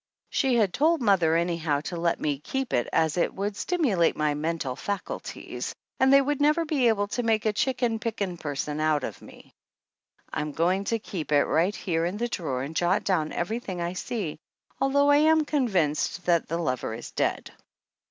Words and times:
She 0.31 0.55
had 0.55 0.73
told 0.73 0.99
mother 0.99 1.35
anyhow 1.35 1.81
to 1.81 1.95
let 1.95 2.19
me 2.19 2.39
keep 2.39 2.73
it 2.73 2.89
as 2.91 3.17
it 3.17 3.35
would 3.35 3.55
"stimulate 3.55 4.17
my 4.17 4.33
mental 4.33 4.75
fac 4.75 5.05
ulties" 5.05 5.75
and 5.99 6.11
they 6.11 6.19
would 6.23 6.41
never 6.41 6.65
be 6.65 6.87
able 6.87 7.07
to 7.09 7.21
make 7.21 7.45
a 7.45 7.53
chicken 7.53 7.99
picking 7.99 8.37
person 8.37 8.79
out 8.79 9.03
of 9.03 9.21
me. 9.21 9.53
I'm 10.33 10.53
going 10.53 10.85
to 10.85 10.97
keep 10.97 11.31
it 11.31 11.43
right 11.45 11.75
here 11.75 12.03
in 12.05 12.17
the 12.17 12.27
drawer 12.27 12.63
and 12.63 12.75
jot 12.75 13.03
down 13.03 13.31
everything 13.31 13.79
I 13.79 13.93
see, 13.93 14.39
although 14.79 15.11
I 15.11 15.17
am 15.17 15.45
convinced 15.45 16.25
that 16.25 16.47
the 16.47 16.57
lover 16.57 16.95
is 16.95 17.11
dead. 17.11 17.51